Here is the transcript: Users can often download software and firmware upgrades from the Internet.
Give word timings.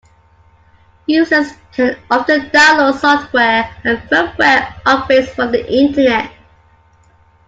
Users 1.05 1.51
can 1.73 1.95
often 2.09 2.49
download 2.49 2.97
software 2.99 3.71
and 3.83 3.99
firmware 4.09 4.73
upgrades 4.83 5.27
from 5.27 5.51
the 5.51 5.63
Internet. 5.71 6.31